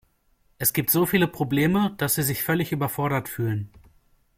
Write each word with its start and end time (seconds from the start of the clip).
Es 0.57 0.73
gibt 0.73 0.89
so 0.89 1.05
viele 1.05 1.27
Probleme, 1.27 1.93
dass 1.99 2.15
sie 2.15 2.23
sich 2.23 2.41
völlig 2.41 2.71
überfordert 2.71 3.29
fühlen. 3.29 3.69